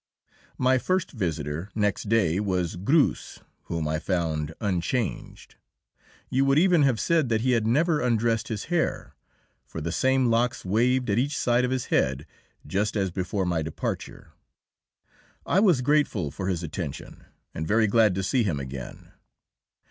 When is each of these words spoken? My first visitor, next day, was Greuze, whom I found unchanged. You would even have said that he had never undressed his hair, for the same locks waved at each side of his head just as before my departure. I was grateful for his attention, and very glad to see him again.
My 0.57 0.79
first 0.79 1.11
visitor, 1.11 1.69
next 1.75 2.09
day, 2.09 2.39
was 2.39 2.75
Greuze, 2.75 3.39
whom 3.65 3.87
I 3.87 3.99
found 3.99 4.55
unchanged. 4.59 5.57
You 6.27 6.43
would 6.45 6.57
even 6.57 6.81
have 6.81 6.99
said 6.99 7.29
that 7.29 7.41
he 7.41 7.51
had 7.51 7.67
never 7.67 8.01
undressed 8.01 8.47
his 8.47 8.63
hair, 8.73 9.13
for 9.63 9.79
the 9.79 9.91
same 9.91 10.25
locks 10.25 10.65
waved 10.65 11.11
at 11.11 11.19
each 11.19 11.37
side 11.37 11.63
of 11.63 11.69
his 11.69 11.85
head 11.93 12.25
just 12.65 12.97
as 12.97 13.11
before 13.11 13.45
my 13.45 13.61
departure. 13.61 14.31
I 15.45 15.59
was 15.59 15.81
grateful 15.81 16.31
for 16.31 16.47
his 16.47 16.63
attention, 16.63 17.23
and 17.53 17.67
very 17.67 17.85
glad 17.85 18.15
to 18.15 18.23
see 18.23 18.41
him 18.41 18.59
again. 18.59 19.11